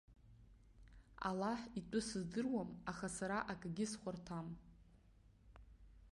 Аллаҳ 1.29 1.59
итәы 1.79 1.99
сыздыруам, 2.07 2.69
аха 2.91 3.07
сара 3.17 3.37
акагьы 3.51 3.85
схәарҭам! 3.91 4.47